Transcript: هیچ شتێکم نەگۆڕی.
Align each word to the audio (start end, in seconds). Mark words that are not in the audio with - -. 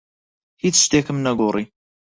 هیچ 0.63 0.75
شتێکم 0.83 1.17
نەگۆڕی. 1.25 1.65